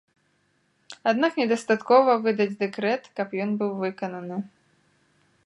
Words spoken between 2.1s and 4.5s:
выдаць дэкрэт, каб ён быў выкананы.